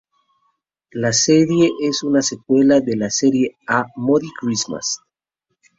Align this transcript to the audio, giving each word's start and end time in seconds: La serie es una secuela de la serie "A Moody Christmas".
La 0.93 1.13
serie 1.13 1.69
es 1.81 2.01
una 2.01 2.23
secuela 2.23 2.79
de 2.79 2.95
la 2.97 3.11
serie 3.11 3.59
"A 3.67 3.85
Moody 3.95 4.31
Christmas". 4.39 4.99